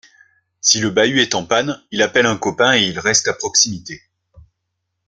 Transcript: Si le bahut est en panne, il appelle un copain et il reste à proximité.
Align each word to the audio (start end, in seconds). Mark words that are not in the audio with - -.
Si 0.61 0.79
le 0.79 0.89
bahut 0.89 1.19
est 1.21 1.35
en 1.35 1.45
panne, 1.45 1.79
il 1.91 2.01
appelle 2.01 2.25
un 2.25 2.35
copain 2.35 2.73
et 2.75 2.87
il 2.87 2.97
reste 2.97 3.27
à 3.27 3.33
proximité. 3.35 4.01